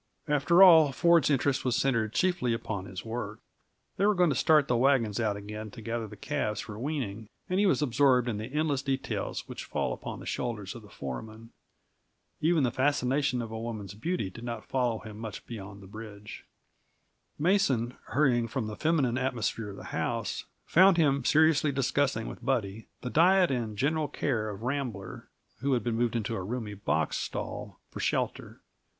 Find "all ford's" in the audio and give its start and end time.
0.63-1.29